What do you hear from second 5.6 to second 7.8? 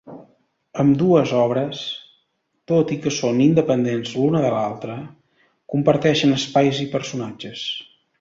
comparteixen espais i personatges.